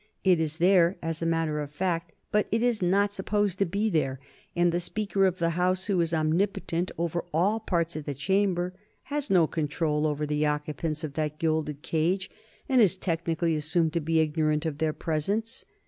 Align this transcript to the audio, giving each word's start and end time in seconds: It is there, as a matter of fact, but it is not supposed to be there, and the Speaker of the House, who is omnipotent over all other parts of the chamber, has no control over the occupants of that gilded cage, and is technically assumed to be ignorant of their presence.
It 0.23 0.39
is 0.39 0.57
there, 0.57 0.97
as 1.03 1.21
a 1.21 1.27
matter 1.27 1.59
of 1.61 1.69
fact, 1.71 2.13
but 2.31 2.47
it 2.51 2.63
is 2.63 2.81
not 2.81 3.13
supposed 3.13 3.59
to 3.59 3.67
be 3.67 3.87
there, 3.87 4.19
and 4.55 4.71
the 4.71 4.79
Speaker 4.79 5.27
of 5.27 5.37
the 5.37 5.51
House, 5.51 5.85
who 5.85 6.01
is 6.01 6.11
omnipotent 6.11 6.89
over 6.97 7.23
all 7.31 7.57
other 7.57 7.65
parts 7.67 7.95
of 7.95 8.05
the 8.05 8.15
chamber, 8.15 8.73
has 9.13 9.29
no 9.29 9.45
control 9.45 10.07
over 10.07 10.25
the 10.25 10.43
occupants 10.43 11.03
of 11.03 11.13
that 11.13 11.37
gilded 11.37 11.83
cage, 11.83 12.31
and 12.67 12.81
is 12.81 12.95
technically 12.95 13.53
assumed 13.53 13.93
to 13.93 13.99
be 14.01 14.19
ignorant 14.19 14.65
of 14.65 14.79
their 14.79 14.91
presence. 14.93 15.65